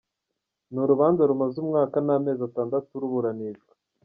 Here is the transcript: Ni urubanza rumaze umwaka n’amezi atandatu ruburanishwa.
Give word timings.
Ni 0.71 0.79
urubanza 0.83 1.21
rumaze 1.29 1.55
umwaka 1.63 1.97
n’amezi 2.05 2.41
atandatu 2.49 2.91
ruburanishwa. 3.01 3.73